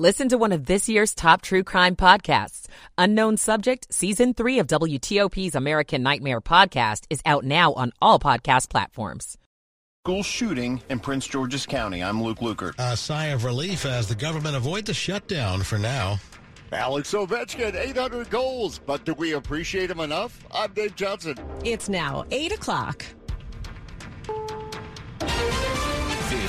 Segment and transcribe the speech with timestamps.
[0.00, 2.68] Listen to one of this year's top true crime podcasts.
[2.96, 8.70] Unknown Subject, Season 3 of WTOP's American Nightmare podcast is out now on all podcast
[8.70, 9.36] platforms.
[10.06, 12.02] School shooting in Prince George's County.
[12.02, 12.76] I'm Luke Lukert.
[12.78, 16.18] A sigh of relief as the government avoid the shutdown for now.
[16.72, 20.46] Alex Ovechkin, 800 goals, but do we appreciate him enough?
[20.50, 21.34] I'm Dave Johnson.
[21.62, 23.04] It's now 8 o'clock.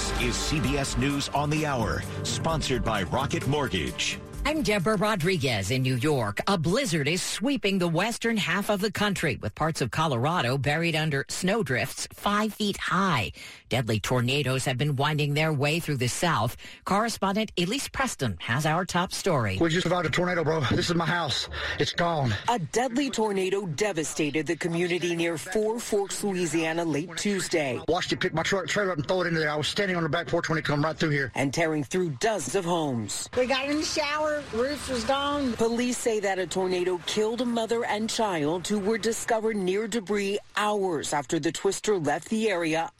[0.01, 4.17] This is CBS News on the Hour, sponsored by Rocket Mortgage.
[4.47, 6.41] I'm Deborah Rodriguez in New York.
[6.47, 10.95] A blizzard is sweeping the western half of the country with parts of Colorado buried
[10.95, 13.31] under snowdrifts five feet high.
[13.71, 16.57] Deadly tornadoes have been winding their way through the south.
[16.83, 19.57] Correspondent Elise Preston has our top story.
[19.61, 20.59] We just survived a tornado, bro.
[20.71, 21.47] This is my house.
[21.79, 22.35] It's gone.
[22.49, 27.79] A deadly tornado devastated the community near Four Forks, Louisiana late Tuesday.
[27.87, 29.49] Watched it pick my truck trailer up and throw it into there.
[29.49, 31.31] I was standing on the back porch when it come right through here.
[31.35, 33.29] And tearing through dozens of homes.
[33.37, 35.53] We got in the shower roof was gone.
[35.53, 40.39] Police say that a tornado killed a mother and child who were discovered near debris
[40.57, 42.91] hours after the twister left the area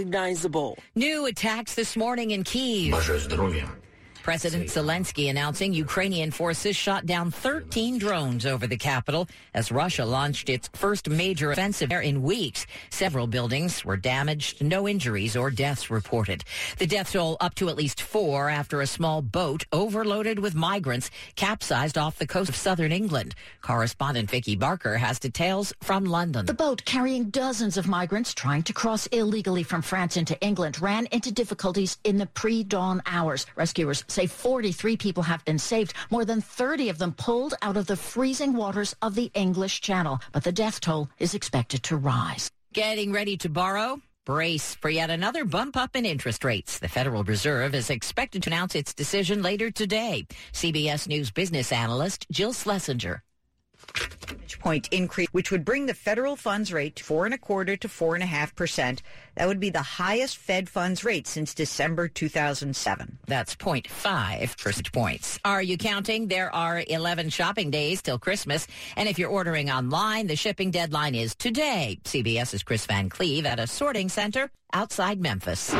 [0.00, 0.78] unrecognizable.
[0.94, 2.94] New attacks this morning in Kiev.
[4.22, 10.48] President Zelensky announcing Ukrainian forces shot down 13 drones over the capital as Russia launched
[10.48, 12.66] its first major offensive there in weeks.
[12.90, 16.44] Several buildings were damaged, no injuries or deaths reported.
[16.78, 21.10] The death toll up to at least four after a small boat overloaded with migrants
[21.36, 23.34] capsized off the coast of southern England.
[23.62, 26.46] Correspondent Vicky Barker has details from London.
[26.46, 31.06] The boat carrying dozens of migrants trying to cross illegally from France into England ran
[31.06, 33.46] into difficulties in the pre-dawn hours.
[33.56, 37.86] Rescuers say 43 people have been saved, more than 30 of them pulled out of
[37.86, 40.20] the freezing waters of the English Channel.
[40.32, 42.50] But the death toll is expected to rise.
[42.72, 44.00] Getting ready to borrow?
[44.26, 46.78] Brace for yet another bump up in interest rates.
[46.78, 50.26] The Federal Reserve is expected to announce its decision later today.
[50.52, 53.22] CBS News business analyst Jill Schlesinger
[54.58, 57.88] point increase, which would bring the federal funds rate to four and a quarter to
[57.88, 59.02] four and a half percent.
[59.36, 63.18] That would be the highest Fed funds rate since December 2007.
[63.26, 65.38] That's 0.5 percentage points.
[65.44, 66.28] Are you counting?
[66.28, 68.66] There are 11 shopping days till Christmas.
[68.96, 71.98] And if you're ordering online, the shipping deadline is today.
[72.04, 75.74] CBS's Chris Van Cleave at a sorting center outside Memphis.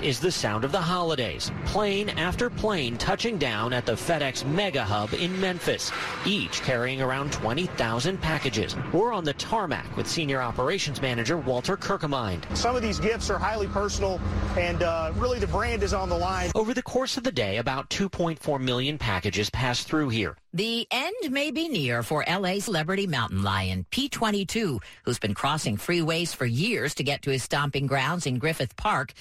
[0.00, 1.52] That is the sound of the holidays.
[1.66, 5.92] Plane after plane touching down at the FedEx Mega Hub in Memphis,
[6.24, 8.74] each carrying around 20,000 packages.
[8.94, 12.44] We're on the tarmac with Senior Operations Manager Walter Kirkemind.
[12.56, 14.18] Some of these gifts are highly personal,
[14.56, 16.50] and uh, really the brand is on the line.
[16.54, 20.34] Over the course of the day, about 2.4 million packages pass through here.
[20.54, 26.34] The end may be near for LA celebrity mountain lion P22, who's been crossing freeways
[26.34, 29.12] for years to get to his stomping grounds in Griffith Park.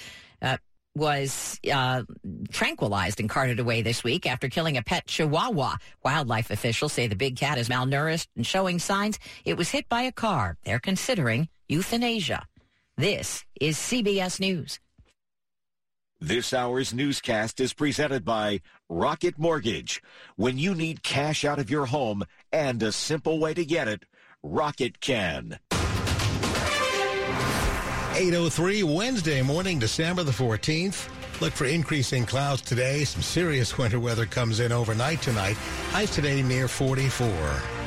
[0.42, 0.56] Uh,
[1.00, 2.04] was uh,
[2.52, 5.78] tranquilized and carted away this week after killing a pet chihuahua.
[6.04, 10.04] Wildlife officials say the big cat is malnourished and showing signs it was hit by
[10.04, 10.58] a car.
[10.64, 12.46] They're considering euthanasia.
[12.98, 14.80] This is CBS News.
[16.22, 20.04] This hour's newscast is presented by Rocket Mortgage.
[20.36, 24.04] When you need cash out of your home and a simple way to get it,
[24.44, 25.60] Rocket can.
[28.20, 31.08] 803 Wednesday morning, December the 14th.
[31.40, 33.06] Look for increasing clouds today.
[33.06, 35.56] Some serious winter weather comes in overnight tonight.
[35.92, 37.79] Highs today near 44.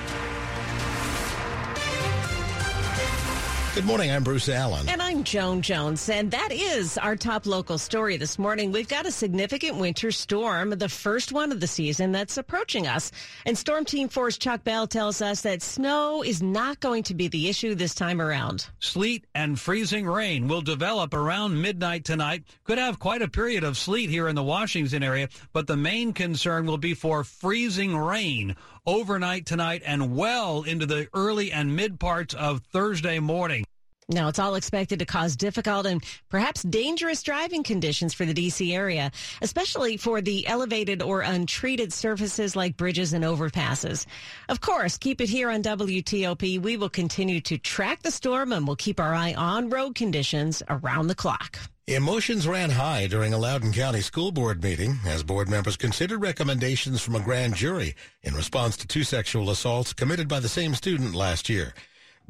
[3.75, 4.11] Good morning.
[4.11, 4.87] I'm Bruce Allen.
[4.87, 6.07] And I'm Joan Jones.
[6.11, 8.71] And that is our top local story this morning.
[8.71, 13.11] We've got a significant winter storm, the first one of the season that's approaching us.
[13.47, 17.29] And Storm Team 4's Chuck Bell tells us that snow is not going to be
[17.29, 18.67] the issue this time around.
[18.79, 22.45] Sleet and freezing rain will develop around midnight tonight.
[22.65, 26.13] Could have quite a period of sleet here in the Washington area, but the main
[26.13, 28.55] concern will be for freezing rain
[28.87, 33.65] overnight tonight and well into the early and mid parts of Thursday morning.
[34.13, 38.75] Now, it's all expected to cause difficult and perhaps dangerous driving conditions for the D.C.
[38.75, 44.07] area, especially for the elevated or untreated surfaces like bridges and overpasses.
[44.49, 46.61] Of course, keep it here on WTOP.
[46.61, 50.63] We will continue to track the storm and we'll keep our eye on road conditions
[50.69, 51.59] around the clock.
[51.89, 57.03] Emotions ran high during a Loudoun County School Board meeting as board members considered recommendations
[57.03, 61.13] from a grand jury in response to two sexual assaults committed by the same student
[61.13, 61.75] last year.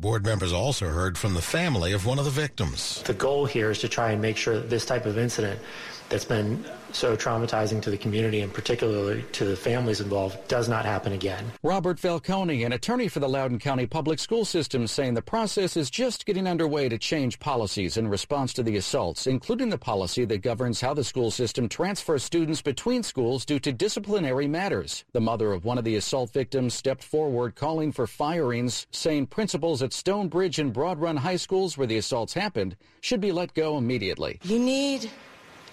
[0.03, 3.01] Board members also heard from the family of one of the victims.
[3.05, 5.61] The goal here is to try and make sure that this type of incident
[6.09, 10.85] that's been so traumatizing to the community and particularly to the families involved does not
[10.85, 11.45] happen again.
[11.63, 15.91] Robert Falcone, an attorney for the Loudoun County Public School System, saying the process is
[15.91, 20.43] just getting underway to change policies in response to the assaults, including the policy that
[20.43, 25.05] governs how the school system transfers students between schools due to disciplinary matters.
[25.13, 29.83] The mother of one of the assault victims stepped forward calling for firings, saying principals
[29.83, 33.79] at Stonebridge and Broad Run high schools where the assaults happened should be let go
[33.79, 34.39] immediately.
[34.45, 35.11] You need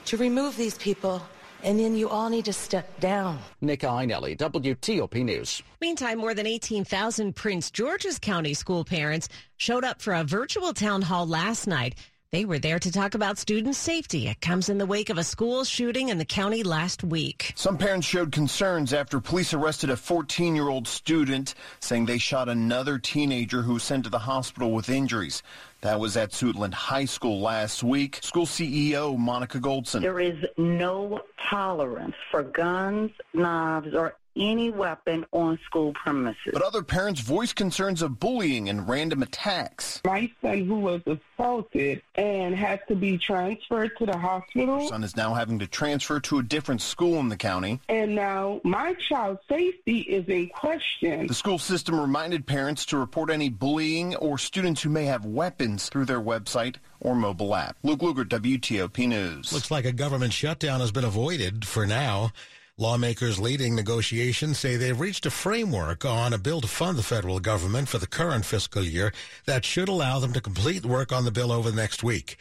[0.09, 1.21] to remove these people
[1.63, 3.37] and then you all need to step down.
[3.61, 5.61] Nick Iannelli, WTOP News.
[5.81, 11.03] Meantime, more than 18,000 Prince George's County school parents showed up for a virtual town
[11.03, 11.95] hall last night
[12.31, 14.27] they were there to talk about student safety.
[14.27, 17.53] It comes in the wake of a school shooting in the county last week.
[17.55, 22.47] Some parents showed concerns after police arrested a 14 year old student, saying they shot
[22.47, 25.41] another teenager who was sent to the hospital with injuries.
[25.81, 28.19] That was at Suitland High School last week.
[28.21, 30.01] School CEO Monica Goldson.
[30.01, 36.51] There is no tolerance for guns, knives, or any weapon on school premises.
[36.53, 40.01] But other parents voiced concerns of bullying and random attacks.
[40.05, 44.87] My son, who was assaulted and has to be transferred to the hospital.
[44.87, 47.79] son is now having to transfer to a different school in the county.
[47.89, 51.27] And now my child's safety is in question.
[51.27, 55.89] The school system reminded parents to report any bullying or students who may have weapons
[55.89, 57.77] through their website or mobile app.
[57.83, 59.53] Luke Lukert, WTOP News.
[59.53, 62.31] Looks like a government shutdown has been avoided for now.
[62.79, 67.41] Lawmakers leading negotiations say they've reached a framework on a bill to fund the federal
[67.41, 69.11] government for the current fiscal year
[69.45, 72.37] that should allow them to complete work on the bill over the next week.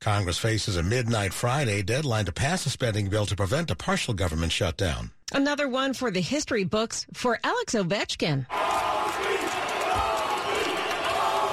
[0.00, 4.12] Congress faces a midnight Friday deadline to pass a spending bill to prevent a partial
[4.12, 5.12] government shutdown.
[5.32, 8.44] Another one for the history books for Alex Ovechkin.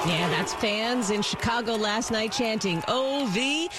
[0.06, 3.70] Yeah, that's fans in Chicago last night chanting OV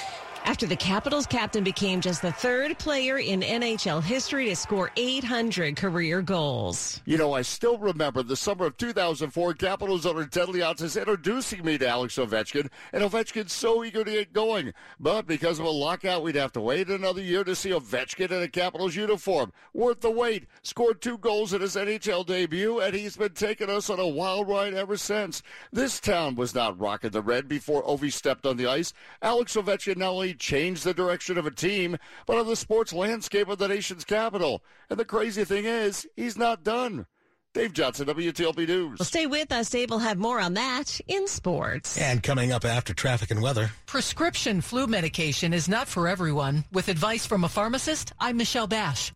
[0.46, 5.76] after the Capitals captain became just the third player in NHL history to score 800
[5.76, 7.02] career goals.
[7.06, 11.80] You know, I still remember the summer of 2004, Capitals owner Ted Leonsis introducing me
[11.80, 14.72] to Alex Ovechkin, and Ovechkin's so eager to get going.
[15.00, 18.44] But because of a lockout, we'd have to wait another year to see Ovechkin in
[18.44, 19.52] a Capitals uniform.
[19.74, 20.46] Worth the wait.
[20.62, 24.48] Scored two goals in his NHL debut, and he's been taking us on a wild
[24.48, 25.42] ride ever since.
[25.74, 28.94] This town was not rocking the red before Ovi stepped on the ice.
[29.24, 33.48] Alex Ovechkin not only change the direction of a team, but of the sports landscape
[33.48, 34.64] of the nation's capital.
[34.90, 37.06] And the crazy thing is, he's not done.
[37.54, 39.00] Dave Johnson, WTOP News.
[39.00, 39.70] Well, stay with us.
[39.70, 41.98] Dave will have more on that in sports.
[41.98, 43.72] And coming up after traffic and weather.
[43.86, 46.66] Prescription flu medication is not for everyone.
[46.74, 49.14] With advice from a pharmacist, I'm Michelle Basch.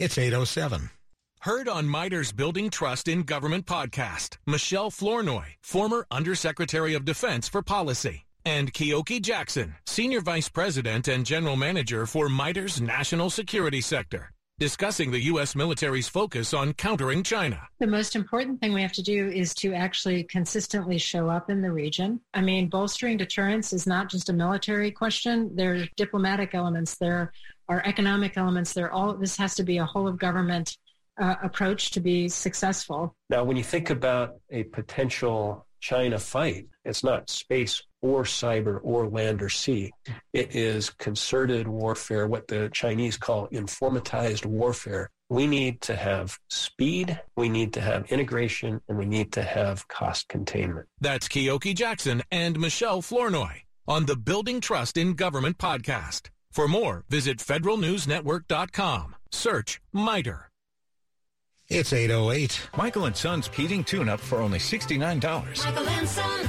[0.00, 0.90] It's 807.
[1.40, 7.62] Heard on MITRE's Building Trust in Government podcast, Michelle Flournoy, former Undersecretary of Defense for
[7.62, 14.30] Policy and Keoki Jackson, Senior Vice President and General Manager for MITRE's National Security Sector,
[14.60, 15.56] discussing the U.S.
[15.56, 17.60] military's focus on countering China.
[17.80, 21.60] The most important thing we have to do is to actually consistently show up in
[21.60, 22.20] the region.
[22.34, 25.50] I mean, bolstering deterrence is not just a military question.
[25.56, 27.32] There are diplomatic elements, there
[27.68, 30.76] are economic elements, there all this has to be a whole of government
[31.20, 33.16] uh, approach to be successful.
[33.28, 39.08] Now, when you think about a potential China fight, it's not space or cyber or
[39.08, 39.92] land or sea.
[40.32, 45.10] It is concerted warfare, what the Chinese call informatized warfare.
[45.28, 49.86] We need to have speed, we need to have integration, and we need to have
[49.86, 50.88] cost containment.
[51.00, 56.30] That's Keoki Jackson and Michelle Flournoy on the Building Trust in Government podcast.
[56.50, 59.14] For more, visit federalnewsnetwork.com.
[59.30, 60.50] Search MITRE.
[61.68, 62.68] It's 808.
[62.76, 65.64] Michael and Son's heating tune-up for only $69.
[65.64, 66.48] Michael and Son.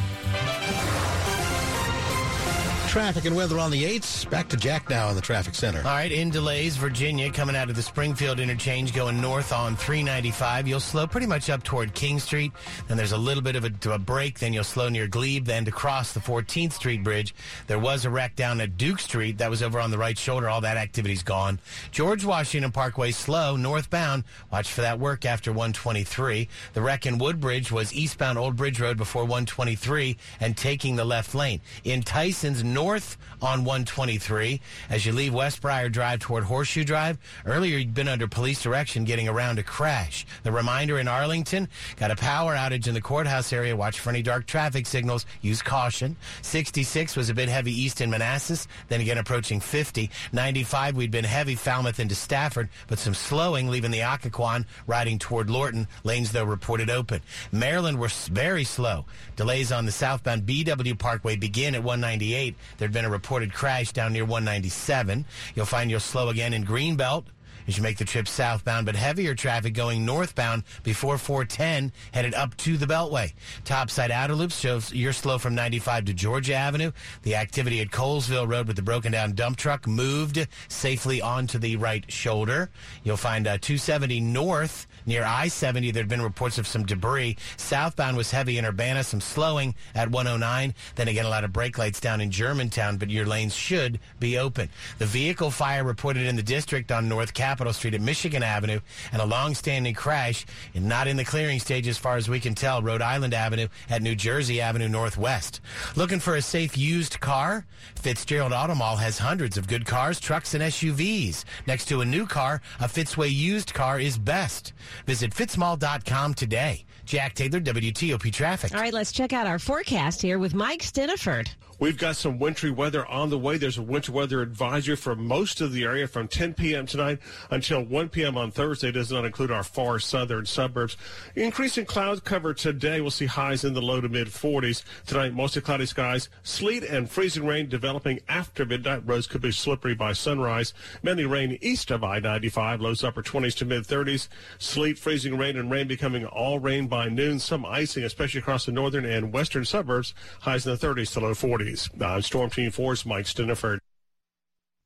[2.98, 4.28] Traffic and weather on the 8s.
[4.28, 5.78] Back to Jack now in the traffic center.
[5.86, 10.68] All right, in delays, Virginia coming out of the Springfield interchange going north on 395.
[10.68, 12.52] You'll slow pretty much up toward King Street.
[12.88, 14.40] Then there's a little bit of a, a break.
[14.40, 15.46] Then you'll slow near Glebe.
[15.46, 17.36] Then to cross the 14th Street Bridge,
[17.68, 19.38] there was a wreck down at Duke Street.
[19.38, 20.50] That was over on the right shoulder.
[20.50, 21.60] All that activity's gone.
[21.92, 24.24] George Washington Parkway slow northbound.
[24.52, 26.50] Watch for that work after 123.
[26.74, 31.36] The wreck in Woodbridge was eastbound Old Bridge Road before 123 and taking the left
[31.36, 31.62] lane.
[31.84, 37.18] In Tyson's north on 123 as you leave West Briar Drive toward Horseshoe Drive.
[37.46, 40.26] Earlier, you'd been under police direction getting around a crash.
[40.44, 41.68] The reminder in Arlington
[41.98, 43.76] got a power outage in the courthouse area.
[43.76, 45.26] Watch for any dark traffic signals.
[45.42, 46.16] Use caution.
[46.44, 50.10] 66 was a bit heavy east in Manassas, then again approaching 50.
[50.32, 55.50] 95, we'd been heavy Falmouth into Stafford, but some slowing leaving the Occoquan riding toward
[55.50, 55.90] Lorton.
[56.06, 57.22] Lanes, though, reported open.
[57.52, 59.06] Maryland were very slow.
[59.36, 64.14] Delays on the southbound BW Parkway begin at 198 There'd been a reported crash down
[64.14, 65.26] near 197.
[65.56, 67.26] You'll find you'll slow again in Greenbelt
[67.68, 72.56] as you make the trip southbound, but heavier traffic going northbound before 410 headed up
[72.58, 73.34] to the Beltway.
[73.66, 76.92] Topside outer loops shows you're slow from 95 to Georgia Avenue.
[77.24, 81.76] The activity at Colesville Road with the broken down dump truck moved safely onto the
[81.76, 82.70] right shoulder.
[83.04, 85.94] You'll find uh, 270 north near I-70.
[85.94, 87.38] There'd been reports of some debris.
[87.58, 90.74] Southbound was heavy in Urbana, some slowing at 109.
[90.96, 94.38] Then again, a lot of brake lights down in Germantown, but your lanes should be
[94.38, 94.70] open.
[95.00, 98.80] The vehicle fire reported in the district on North Capitol Capitol Street at Michigan Avenue
[99.12, 100.46] and a long-standing crash
[100.76, 103.68] and not in the clearing stage as far as we can tell, Rhode Island Avenue
[103.90, 105.60] at New Jersey Avenue Northwest.
[105.96, 107.66] Looking for a safe used car?
[107.96, 111.46] Fitzgerald Auto Mall has hundreds of good cars, trucks, and SUVs.
[111.66, 114.74] Next to a new car, a Fitzway used car is best.
[115.08, 116.86] Visit fitzmall.com today.
[117.06, 118.76] Jack Taylor, WTOP Traffic.
[118.76, 121.50] All right, let's check out our forecast here with Mike Stinneford.
[121.80, 123.58] We've got some wintry weather on the way.
[123.58, 126.88] There's a winter weather advisory for most of the area from 10 p.m.
[126.88, 127.20] tonight
[127.52, 128.36] until 1 p.m.
[128.36, 128.90] on Thursday.
[128.90, 130.98] It does not include our far southern suburbs.
[131.36, 133.00] Increasing cloud cover today.
[133.00, 134.84] We'll see highs in the low to mid 40s.
[135.06, 136.30] Tonight, mostly cloudy skies.
[136.42, 139.06] Sleet and freezing rain developing after midnight.
[139.06, 140.74] Roads could be slippery by sunrise.
[141.04, 142.82] Mainly rain east of I-95.
[142.82, 144.30] Lows upper 20s to mid 30s.
[144.58, 147.38] Sleet, freezing rain, and rain becoming all rain by noon.
[147.38, 150.16] Some icing, especially across the northern and western suburbs.
[150.40, 151.67] Highs in the 30s to low 40s.
[151.68, 153.80] I'm uh, Storm Team 4's Mike Stinneford.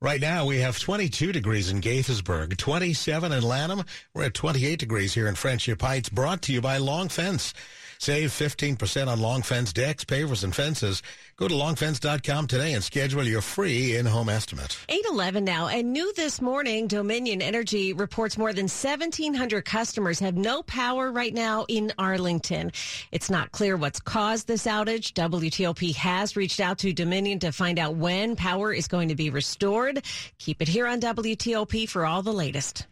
[0.02, 3.84] Right now, we have 22 degrees in Gaithersburg, 27 in Lanham.
[4.16, 7.54] We're at 28 degrees here in Friendship Heights, brought to you by Long Fence.
[8.02, 11.04] Save 15% on long fence decks, pavers, and fences.
[11.38, 14.76] Go to longfence.com today and schedule your free in-home estimate.
[14.90, 15.68] 811 now.
[15.68, 21.32] And new this morning, Dominion Energy reports more than 1,700 customers have no power right
[21.32, 22.72] now in Arlington.
[23.12, 25.14] It's not clear what's caused this outage.
[25.14, 29.30] WTOP has reached out to Dominion to find out when power is going to be
[29.30, 30.04] restored.
[30.40, 32.88] Keep it here on WTOP for all the latest.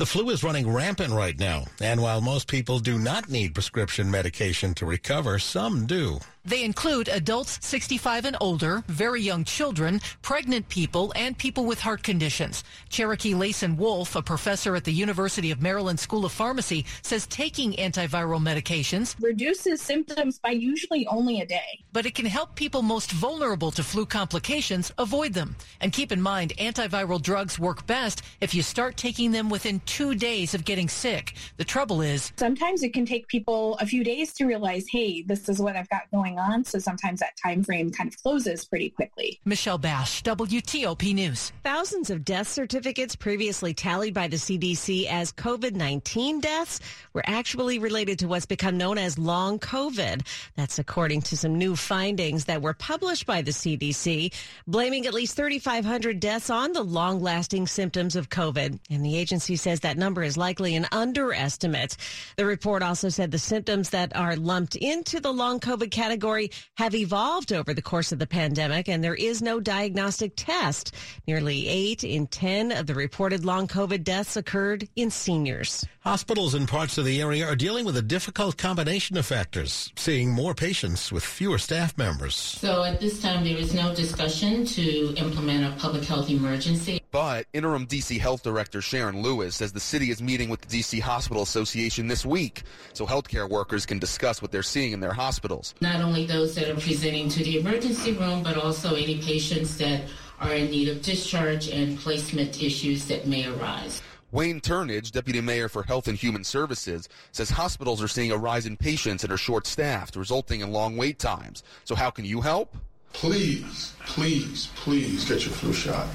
[0.00, 4.10] The flu is running rampant right now, and while most people do not need prescription
[4.10, 6.20] medication to recover, some do.
[6.44, 12.02] They include adults 65 and older, very young children, pregnant people, and people with heart
[12.02, 12.64] conditions.
[12.88, 17.74] Cherokee Layson Wolf, a professor at the University of Maryland School of Pharmacy, says taking
[17.74, 21.84] antiviral medications reduces symptoms by usually only a day.
[21.92, 25.56] But it can help people most vulnerable to flu complications avoid them.
[25.80, 30.14] And keep in mind, antiviral drugs work best if you start taking them within two
[30.14, 31.34] days of getting sick.
[31.58, 35.48] The trouble is sometimes it can take people a few days to realize, hey, this
[35.48, 36.64] is what I've got going going on.
[36.64, 39.40] So sometimes that time frame kind of closes pretty quickly.
[39.44, 41.52] Michelle Basch, WTOP News.
[41.64, 46.80] Thousands of death certificates previously tallied by the CDC as COVID-19 deaths
[47.12, 50.26] were actually related to what's become known as long COVID.
[50.56, 54.32] That's according to some new findings that were published by the CDC,
[54.66, 58.78] blaming at least 3,500 deaths on the long-lasting symptoms of COVID.
[58.90, 61.96] And the agency says that number is likely an underestimate.
[62.36, 66.50] The report also said the symptoms that are lumped into the long COVID category category
[66.76, 70.94] have evolved over the course of the pandemic, and there is no diagnostic test.
[71.26, 75.86] Nearly eight in 10 of the reported long COVID deaths occurred in seniors.
[76.00, 80.30] Hospitals in parts of the area are dealing with a difficult combination of factors, seeing
[80.30, 82.34] more patients with fewer staff members.
[82.34, 86.99] So at this time, there is no discussion to implement a public health emergency.
[87.10, 91.00] But interim DC Health Director Sharon Lewis says the city is meeting with the DC
[91.00, 92.62] Hospital Association this week
[92.92, 95.74] so healthcare workers can discuss what they're seeing in their hospitals.
[95.80, 100.02] Not only those that are presenting to the emergency room, but also any patients that
[100.38, 104.00] are in need of discharge and placement issues that may arise.
[104.30, 108.66] Wayne Turnage, Deputy Mayor for Health and Human Services, says hospitals are seeing a rise
[108.66, 111.64] in patients and are short staffed, resulting in long wait times.
[111.82, 112.76] So, how can you help?
[113.12, 116.06] Please, please, please get your flu shot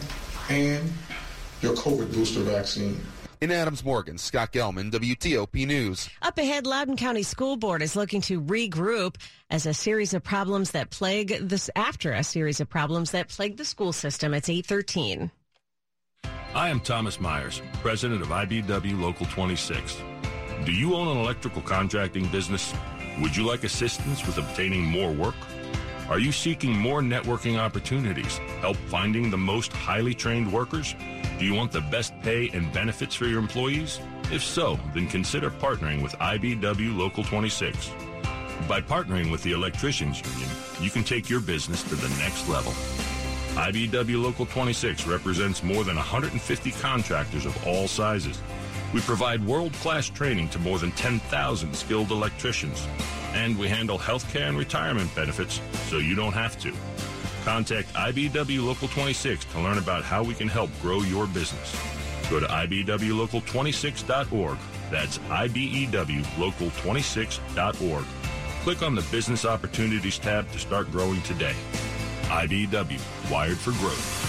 [0.50, 0.92] and
[1.62, 3.00] your COVID booster vaccine.
[3.42, 6.10] In Adams Morgan, Scott Gelman, WTOP News.
[6.22, 9.18] Up ahead, Loudoun County School Board is looking to regroup
[9.50, 13.58] as a series of problems that plague this after a series of problems that plague
[13.58, 14.34] the school system.
[14.34, 15.32] It's 813.
[16.54, 20.02] I am Thomas Myers, president of IBEW Local 26.
[20.64, 22.74] Do you own an electrical contracting business?
[23.20, 25.36] Would you like assistance with obtaining more work?
[26.08, 28.38] Are you seeking more networking opportunities?
[28.62, 30.96] Help finding the most highly trained workers?
[31.40, 34.00] Do you want the best pay and benefits for your employees?
[34.32, 37.90] If so, then consider partnering with IBEW Local 26.
[38.68, 42.72] By partnering with the Electricians Union, you can take your business to the next level.
[43.56, 48.40] IBW Local 26 represents more than 150 contractors of all sizes.
[48.94, 52.88] We provide world-class training to more than 10,000 skilled electricians.
[53.36, 56.74] And we handle healthcare and retirement benefits so you don't have to.
[57.44, 61.76] Contact IBEW Local 26 to learn about how we can help grow your business.
[62.30, 64.58] Go to IBEWLocal26.org.
[64.90, 68.06] That's IBEWLocal26.org.
[68.64, 71.54] Click on the Business Opportunities tab to start growing today.
[72.24, 74.25] IBEW, wired for growth.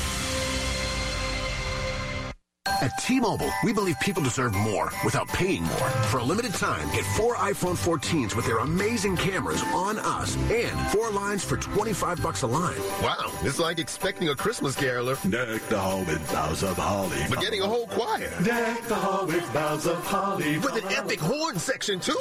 [2.86, 5.90] At T-Mobile, we believe people deserve more without paying more.
[6.06, 10.78] For a limited time, get four iPhone 14s with their amazing cameras on us and
[10.92, 12.78] four lines for 25 bucks a line.
[13.02, 15.16] Wow, it's like expecting a Christmas caroler.
[15.28, 17.18] Deck the hall with boughs of holly.
[17.28, 18.30] But getting a whole choir.
[18.44, 20.58] Deck the hall with boughs of holly.
[20.58, 22.14] With an epic horn section, too.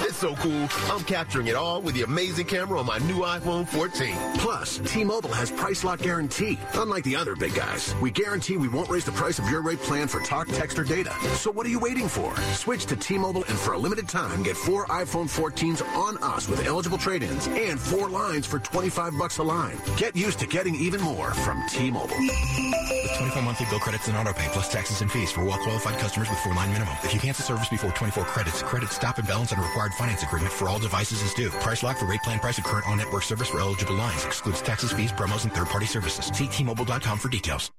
[0.00, 0.66] It's so cool.
[0.90, 4.14] I'm capturing it all with the amazing camera on my new iPhone 14.
[4.38, 7.81] Plus, T-Mobile has price lock guarantee, unlike the other big guys.
[8.00, 10.84] We guarantee we won't raise the price of your rate plan for talk, text, or
[10.84, 11.12] data.
[11.36, 12.34] So what are you waiting for?
[12.54, 16.66] Switch to T-Mobile and for a limited time, get four iPhone 14s on us with
[16.66, 19.76] eligible trade-ins and four lines for 25 bucks a line.
[19.96, 22.16] Get used to getting even more from T-Mobile.
[22.16, 26.30] With 24 monthly bill credits and auto pay plus taxes and fees for well-qualified customers
[26.30, 26.94] with four-line minimum.
[27.02, 30.52] If you cancel service before 24 credits, credit stop and balance on required finance agreement
[30.52, 31.50] for all devices is due.
[31.50, 34.24] Price lock for rate plan price of current on-network service for eligible lines.
[34.24, 36.26] Excludes taxes, fees, promos, and third-party services.
[36.26, 37.71] See T-Mobile.com for details.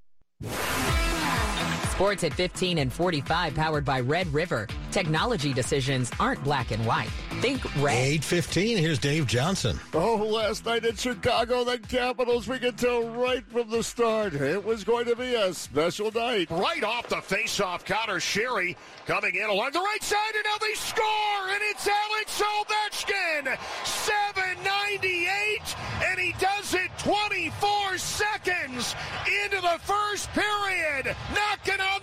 [1.94, 4.68] Sports at 15 and 45 powered by Red River.
[4.92, 7.10] Technology decisions aren't black and white.
[7.40, 7.98] Think red.
[7.98, 9.80] 815, here's Dave Johnson.
[9.94, 14.66] Oh, last night in Chicago, the Capitals, we could tell right from the start it
[14.66, 16.50] was going to be a special night.
[16.50, 20.74] Right off the face-off, Connor Sheary coming in along the right side, and now they
[20.74, 23.56] score, and it's Alex Ovechkin!
[23.86, 25.76] 798,
[26.08, 27.43] and he does it 24
[29.46, 32.03] into the first period, knocking on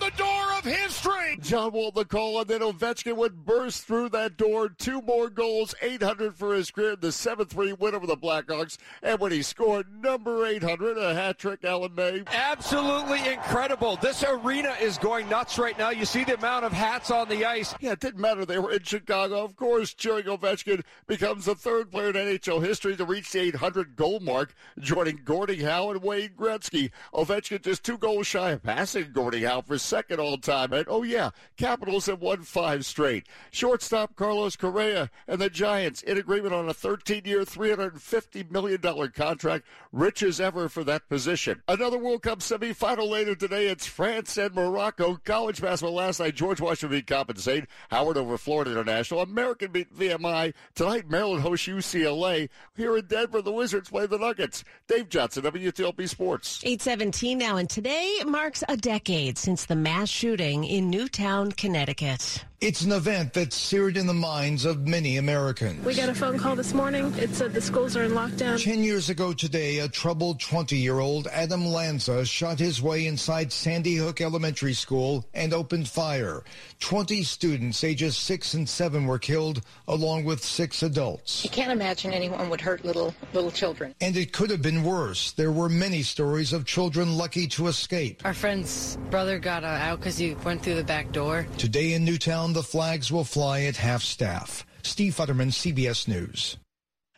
[1.71, 1.81] history.
[1.81, 4.69] John Wall the call, and then Ovechkin would burst through that door.
[4.69, 8.77] Two more goals, 800 for his career, the 7-3 win over the Blackhawks.
[9.03, 12.23] And when he scored number 800, a hat trick, Alan May.
[12.27, 13.97] Absolutely incredible.
[13.97, 15.91] This arena is going nuts right now.
[15.91, 17.75] You see the amount of hats on the ice.
[17.81, 18.45] Yeah, it didn't matter.
[18.45, 19.45] They were in Chicago.
[19.45, 23.97] Of course, cheering Ovechkin becomes the third player in NHL history to reach the 800
[23.97, 26.91] goal mark, joining Gordie Howe and Wayne Gretzky.
[27.15, 30.73] Ovechkin just two goals shy of passing Gordie Howe for second all time.
[30.73, 33.26] And oh, yeah, Capitals have won five straight.
[33.50, 38.80] Shortstop Carlos Correa and the Giants in agreement on a 13 year, $350 million
[39.13, 41.63] contract, rich as ever for that position.
[41.69, 43.67] Another World Cup semifinal later today.
[43.67, 45.21] It's France and Morocco.
[45.23, 46.35] College basketball last night.
[46.35, 47.67] George Washington beat Coppin State.
[47.91, 49.21] Howard over Florida International.
[49.21, 50.54] American beat VMI.
[50.75, 52.49] Tonight, Maryland hosts UCLA.
[52.75, 54.65] Here in Denver, the Wizards play the Nuggets.
[54.89, 56.61] Dave Johnson, WTOP Sports.
[56.65, 62.45] 817 now, and today marks a decade since the mass shooting in Newtown, Connecticut.
[62.60, 65.82] It's an event that's seared in the minds of many Americans.
[65.82, 67.10] We got a phone call this morning.
[67.17, 68.63] It said the schools are in lockdown.
[68.63, 74.21] Ten years ago today, a troubled 20-year-old Adam Lanza shot his way inside Sandy Hook
[74.21, 76.45] Elementary School and opened fire.
[76.80, 81.43] 20 students ages six and seven were killed, along with six adults.
[81.43, 83.95] You can't imagine anyone would hurt little little children.
[84.02, 85.32] And it could have been worse.
[85.32, 88.21] There were many stories of children lucky to escape.
[88.26, 91.40] Our friend's brother got uh, out because he went through the back door.
[91.59, 94.65] Today in Newtown, the flags will fly at half staff.
[94.83, 96.57] Steve Futterman, CBS News.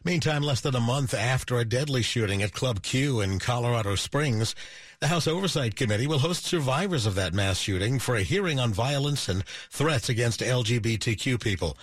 [0.05, 4.57] Meantime, less than a month after a deadly shooting at Club Q in Colorado Springs,
[5.01, 8.73] the House Oversight Committee will host survivors of that mass shooting for a hearing on
[8.73, 11.77] violence and threats against LGBTQ people.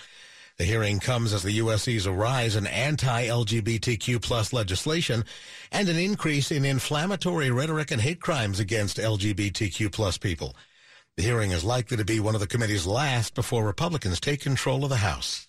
[0.57, 1.83] The hearing comes as the U.S.
[1.83, 5.23] sees a rise in anti-LGBTQ plus legislation
[5.71, 10.53] and an increase in inflammatory rhetoric and hate crimes against LGBTQ plus people.
[11.17, 14.83] The hearing is likely to be one of the committee's last before Republicans take control
[14.83, 15.47] of the House.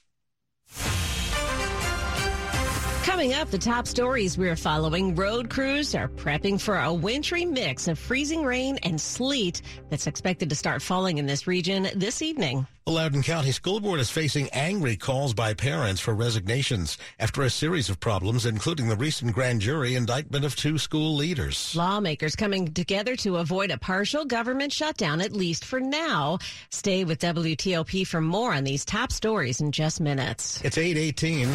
[3.04, 5.14] Coming up, the top stories we're following.
[5.14, 10.50] Road crews are prepping for a wintry mix of freezing rain and sleet that's expected
[10.50, 12.66] to start falling in this region this evening.
[12.84, 17.50] The Loudoun County School Board is facing angry calls by parents for resignations after a
[17.50, 21.74] series of problems, including the recent grand jury indictment of two school leaders.
[21.74, 26.38] Lawmakers coming together to avoid a partial government shutdown, at least for now.
[26.70, 30.60] Stay with WTOP for more on these top stories in just minutes.
[30.62, 31.48] It's 818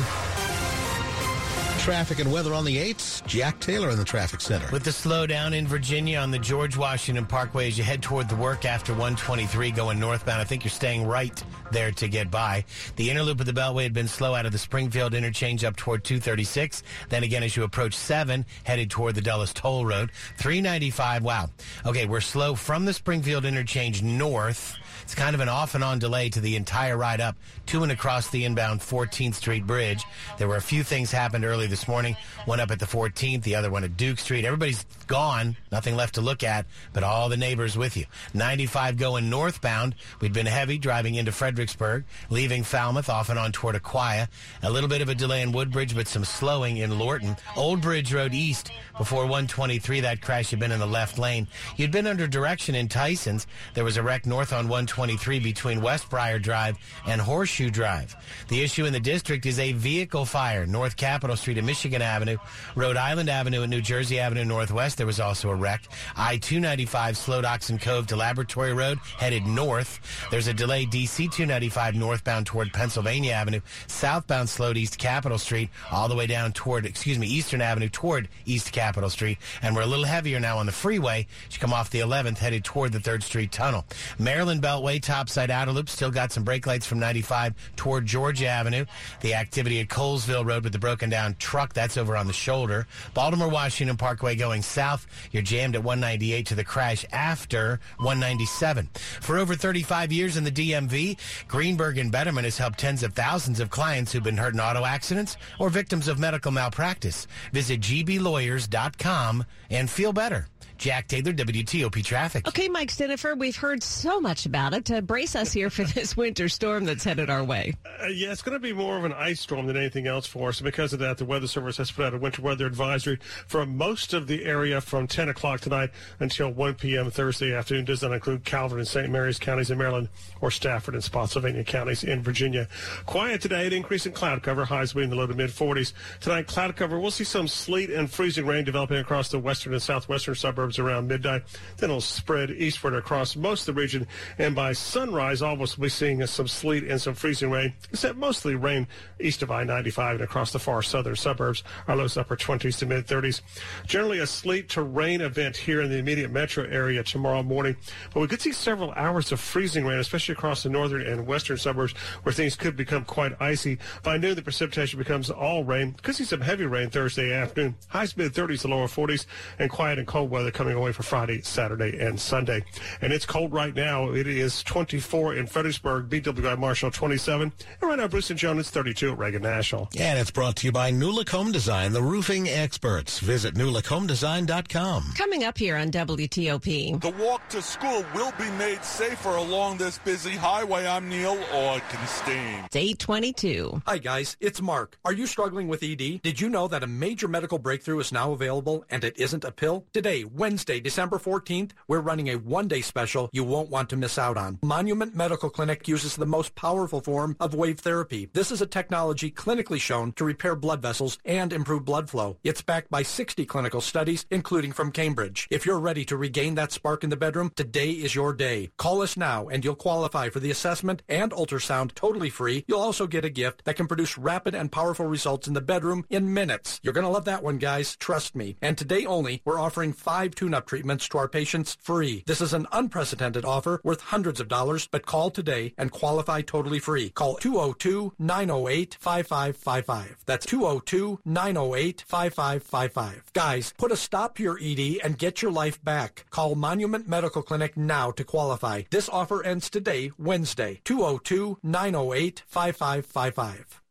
[1.86, 3.24] traffic and weather on the 8s.
[3.28, 4.68] Jack Taylor in the traffic center.
[4.72, 8.36] With the slowdown in Virginia on the George Washington Parkway as you head toward the
[8.36, 12.66] work after 123 going northbound, I think you're staying right there to get by.
[12.96, 15.76] The inner loop of the Beltway had been slow out of the Springfield interchange up
[15.76, 16.82] toward 236.
[17.10, 20.10] Then again, as you approach 7, headed toward the Dulles Toll Road.
[20.38, 21.52] 395, wow.
[21.86, 26.00] Okay, we're slow from the Springfield interchange north It's kind of an off and on
[26.00, 27.36] delay to the entire ride up
[27.68, 30.04] to and across the inbound 14th Street Bridge.
[30.40, 32.18] There were a few things happened early this morning.
[32.46, 34.46] One up at the 14th, the other one at Duke Street.
[34.46, 35.58] Everybody's gone.
[35.72, 38.06] Nothing left to look at, but all the neighbors with you.
[38.34, 39.94] 95 going northbound.
[40.22, 44.28] We'd been heavy driving into Fredericksburg, leaving Falmouth off and on toward Aquia.
[44.64, 47.38] A little bit of a delay in Woodbridge, but some slowing in Lorton.
[47.56, 50.00] Old Bridge Road East before 123.
[50.00, 51.48] That crash had been in the left lane.
[51.78, 53.46] You'd been under direction in Tyson's.
[53.76, 58.16] There was a wreck north on 123 between West Westbriar Drive and Horseshoe Drive.
[58.48, 60.66] The issue in the district is a vehicle fire.
[60.66, 62.38] North Capitol Street and Michigan Avenue,
[62.76, 64.98] Rhode Island Avenue and New Jersey Avenue Northwest.
[64.98, 65.84] There was also a wreck.
[66.16, 70.00] I-295 slowed Oxon Cove to Laboratory Road, headed north.
[70.32, 73.62] There's a delay DC 295 northbound toward Pennsylvania Avenue.
[73.88, 78.30] Southbound slowed East Capitol Street all the way down toward, excuse me, Eastern Avenue toward
[78.46, 79.38] East Capitol Street.
[79.62, 81.28] And we're a little heavier now on the freeway.
[81.52, 83.86] You come off the 11th headed toward the 3rd Street Tunnel.
[84.20, 88.86] Maryland Beltway, topside outer loop, still got some brake lights from 95 toward Georgia Avenue.
[89.22, 92.86] The activity at Colesville Road with the broken down truck, that's over on the shoulder.
[93.14, 95.08] Baltimore Washington Parkway going south.
[95.32, 98.90] You're jammed at 198 to the crash after 197.
[99.22, 101.18] For over 35 years in the DMV,
[101.48, 104.86] Greenberg and Bederman has helped tens of thousands of clients who've been hurt in auto
[104.86, 107.28] accidents or victims of medical malpractice.
[107.52, 110.48] Visit gblawyers.com and feel better.
[110.78, 112.48] Jack Taylor, WTOP Traffic.
[112.48, 114.86] Okay, Mike Stinneford, we've heard so much about it.
[114.86, 117.74] To brace us here for this winter storm that's headed our way.
[118.02, 120.50] Uh, yeah, it's going to be more of an ice storm than anything else for
[120.50, 120.60] us.
[120.60, 123.66] And because of that, the Weather Service has put out a winter weather advisory for
[123.66, 127.10] most of the area from 10 o'clock tonight until 1 p.m.
[127.10, 127.86] Thursday afternoon.
[127.86, 129.10] Does not include Calvert and St.
[129.10, 130.10] Mary's counties in Maryland
[130.42, 132.68] or Stafford and Spotsylvania counties in Virginia.
[133.06, 135.50] Quiet today, an increase in cloud cover, highs will be in the low to mid
[135.50, 135.94] 40s.
[136.20, 139.82] Tonight, cloud cover, we'll see some sleet and freezing rain developing across the western and
[139.82, 141.44] southwestern suburbs around midnight.
[141.78, 144.08] Then it'll spread eastward across most of the region.
[144.38, 148.18] And by sunrise, almost we'll be seeing uh, some sleet and some freezing rain, except
[148.18, 148.88] mostly rain
[149.20, 151.64] east of I-95 and across the far southern suburbs.
[151.88, 153.42] Our lows upper 20s to mid 30s.
[153.86, 157.76] Generally a sleet to rain event here in the immediate metro area tomorrow morning.
[158.14, 161.58] But we could see several hours of freezing rain, especially across the northern and western
[161.58, 163.78] suburbs where things could become quite icy.
[164.04, 165.96] By noon, the precipitation becomes all rain.
[166.02, 167.76] Could see some heavy rain Thursday afternoon.
[167.88, 169.26] Highs mid 30s to lower 40s
[169.60, 172.64] and quiet and cold weather coming away for Friday, Saturday, and Sunday.
[173.02, 174.10] And it's cold right now.
[174.12, 177.52] It is 24 in Fredericksburg, BWI Marshall 27.
[177.82, 179.90] And right now, Bruce and Joan, it's 32 at Reagan National.
[180.00, 183.20] And it's brought to you by NuLook Home Design, the roofing experts.
[183.20, 185.14] Visit nulookhomedesign.com.
[185.16, 187.02] Coming up here on WTOP.
[187.02, 190.88] The walk to school will be made safer along this busy highway.
[190.88, 192.66] I'm Neil Augenstein.
[192.66, 193.82] It's 822.
[193.86, 194.38] Hi, guys.
[194.40, 194.98] It's Mark.
[195.04, 196.22] Are you struggling with ED?
[196.22, 199.52] Did you know that a major medical breakthrough is now available and it isn't a
[199.52, 199.86] pill?
[199.94, 204.38] Today, Wednesday, December 14th, we're running a one-day special you won't want to miss out
[204.38, 204.60] on.
[204.62, 208.30] Monument Medical Clinic uses the most powerful form of wave therapy.
[208.32, 212.38] This is a technology clinically shown to repair blood vessels and improve blood flow.
[212.44, 215.48] It's backed by 60 clinical studies, including from Cambridge.
[215.50, 218.70] If you're ready to regain that spark in the bedroom, today is your day.
[218.78, 222.64] Call us now and you'll qualify for the assessment and ultrasound totally free.
[222.68, 226.06] You'll also get a gift that can produce rapid and powerful results in the bedroom
[226.12, 226.80] in minutes.
[226.84, 227.96] You're going to love that one, guys.
[227.96, 228.58] Trust me.
[228.62, 232.24] And today only, we're offering five tune-up treatments to our patients free.
[232.28, 236.80] This is an unprecedented offer worth hundreds of dollars, but call today and qualify totally
[236.80, 237.10] free.
[237.10, 240.16] Call 202-908-5555.
[240.26, 243.34] That's 202-908-5555.
[243.34, 246.26] Guys, put a stop to your ED and get your life back.
[246.30, 248.84] Call Monument Medical Clinic now to qualify.
[248.92, 250.82] This offer ends today, Wednesday.
[250.86, 253.85] 202-908-5555.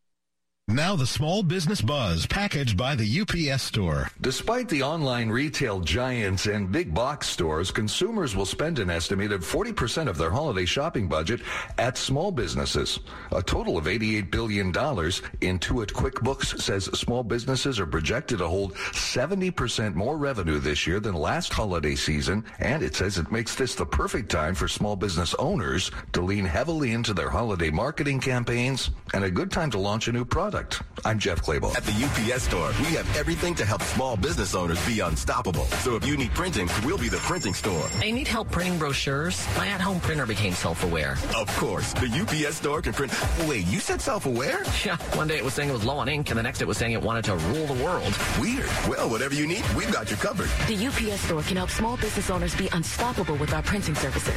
[0.75, 4.11] Now the small business buzz packaged by the UPS store.
[4.21, 10.09] Despite the online retail giants and big box stores, consumers will spend an estimated 40%
[10.09, 11.43] of their holiday shopping budget
[11.79, 12.99] at small businesses.
[13.31, 14.73] A total of $88 billion.
[14.73, 21.15] Intuit QuickBooks says small businesses are projected to hold 70% more revenue this year than
[21.15, 25.37] last holiday season, and it says it makes this the perfect time for small business
[25.39, 30.09] owners to lean heavily into their holiday marketing campaigns and a good time to launch
[30.09, 30.64] a new product.
[31.05, 31.77] I'm Jeff Clabaugh.
[31.77, 35.65] At the UPS store, we have everything to help small business owners be unstoppable.
[35.83, 37.87] So if you need printing, we'll be the printing store.
[38.01, 39.47] I need help printing brochures.
[39.57, 41.19] My at-home printer became self-aware.
[41.37, 43.13] Of course, the UPS store can print.
[43.47, 44.63] Wait, you said self-aware?
[44.85, 44.97] Yeah.
[45.17, 46.79] One day it was saying it was low on ink, and the next it was
[46.79, 48.17] saying it wanted to rule the world.
[48.41, 48.71] Weird.
[48.89, 50.49] Well, whatever you need, we've got you covered.
[50.69, 54.35] The UPS store can help small business owners be unstoppable with our printing services.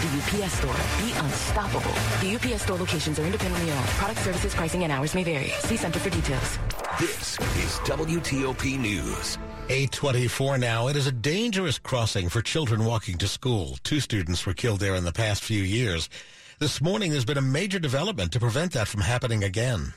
[0.00, 0.74] The UPS store.
[1.04, 1.92] Be unstoppable.
[2.22, 3.86] The UPS store locations are independently owned.
[4.00, 5.52] Product services, pricing, and hours may vary.
[5.66, 6.58] See Center for details.
[7.00, 9.36] This is WTOP News.
[9.68, 10.86] 824 now.
[10.86, 13.76] It is a dangerous crossing for children walking to school.
[13.82, 16.08] Two students were killed there in the past few years.
[16.60, 19.92] This morning, there's been a major development to prevent that from happening again.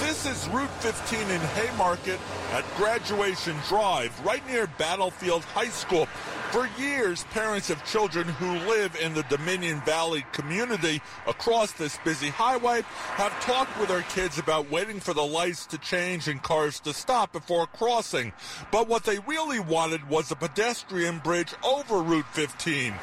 [0.00, 2.20] This is Route 15 in Haymarket
[2.52, 6.06] at Graduation Drive, right near Battlefield High School.
[6.50, 12.30] For years, parents of children who live in the Dominion Valley community across this busy
[12.30, 12.80] highway
[13.16, 16.94] have talked with their kids about waiting for the lights to change and cars to
[16.94, 18.32] stop before crossing.
[18.72, 22.94] But what they really wanted was a pedestrian bridge over Route 15.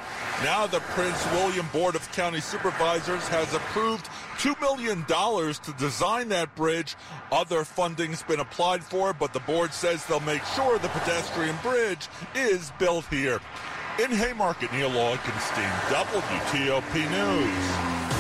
[0.43, 6.53] Now the Prince William Board of County Supervisors has approved $2 million to design that
[6.55, 6.95] bridge.
[7.31, 12.07] Other funding's been applied for, but the board says they'll make sure the pedestrian bridge
[12.33, 13.39] is built here.
[14.03, 18.14] In Haymarket, Neil Augenstein, WTOP News.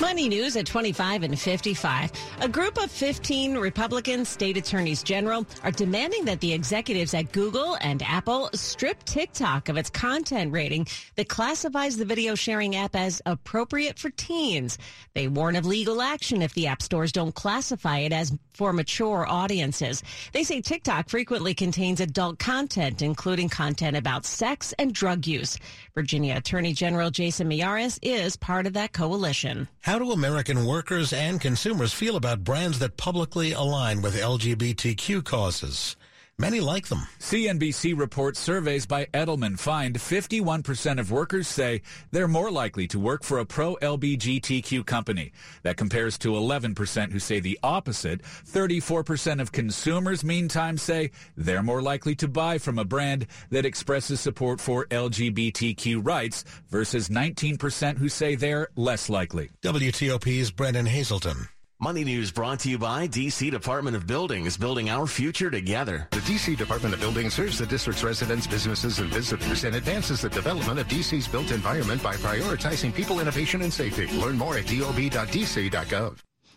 [0.00, 2.12] Money news at 25 and 55.
[2.40, 7.76] A group of 15 Republican state attorneys general are demanding that the executives at Google
[7.80, 13.20] and Apple strip TikTok of its content rating that classifies the video sharing app as
[13.26, 14.78] appropriate for teens.
[15.14, 19.24] They warn of legal action if the app stores don't classify it as for mature
[19.28, 20.02] audiences.
[20.32, 25.56] They say TikTok frequently contains adult content, including content about sex and drug use.
[25.94, 29.68] Virginia Attorney General Jason Miyares is part of that coalition.
[29.82, 35.96] How do American workers and consumers feel about brands that publicly align with LGBTQ causes?
[36.40, 37.08] Many like them.
[37.18, 43.24] CNBC reports surveys by Edelman find 51% of workers say they're more likely to work
[43.24, 45.32] for a pro-LGBTQ company.
[45.64, 48.22] That compares to 11% who say the opposite.
[48.22, 54.20] 34% of consumers, meantime, say they're more likely to buy from a brand that expresses
[54.20, 59.50] support for LGBTQ rights versus 19% who say they're less likely.
[59.62, 61.48] WTOP's Brendan Hazelton.
[61.80, 66.08] Money News brought to you by DC Department of Buildings, building our future together.
[66.10, 70.28] The DC Department of Buildings serves the district's residents, businesses, and visitors and advances the
[70.28, 74.08] development of DC's built environment by prioritizing people, innovation, and safety.
[74.18, 76.16] Learn more at dob.dc.gov.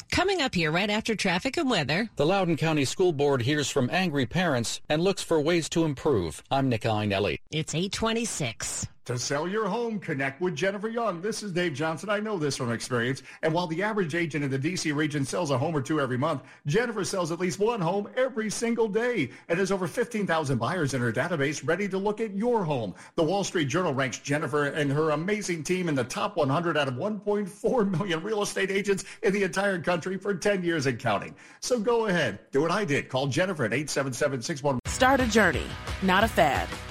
[0.09, 2.09] Coming up here right after traffic and weather.
[2.15, 6.41] The Loudoun County School Board hears from angry parents and looks for ways to improve.
[6.49, 7.37] I'm Nick Iannelli.
[7.51, 8.87] It's 826.
[9.11, 11.21] To sell your home, connect with Jennifer Young.
[11.21, 12.09] This is Dave Johnson.
[12.09, 13.23] I know this from experience.
[13.41, 14.93] And while the average agent in the D.C.
[14.93, 18.49] region sells a home or two every month, Jennifer sells at least one home every
[18.49, 22.63] single day and has over 15,000 buyers in her database ready to look at your
[22.63, 22.95] home.
[23.15, 26.87] The Wall Street Journal ranks Jennifer and her amazing team in the top 100 out
[26.87, 31.35] of 1.4 million real estate agents in the entire country for 10 years and counting.
[31.59, 32.39] So go ahead.
[32.53, 33.09] Do what I did.
[33.09, 34.79] Call Jennifer at 877-61.
[34.87, 35.65] Start a journey,
[36.01, 36.69] not a fad.